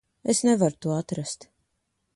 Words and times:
Es 0.31 0.39
nevaru 0.47 0.77
to 0.85 0.89
atrast. 0.97 1.41